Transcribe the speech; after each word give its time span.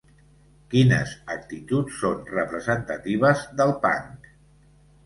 Quines 0.71 1.13
actituds 1.35 2.01
són 2.01 2.27
representatives 2.39 3.47
del 3.63 3.77
punk? 3.87 4.35